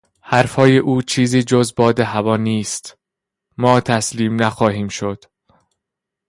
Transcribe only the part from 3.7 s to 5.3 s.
تسلیم نخواهیم شد.